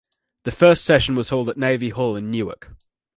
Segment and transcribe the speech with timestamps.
[0.45, 2.73] The first session was held at Navy Hall in Newark.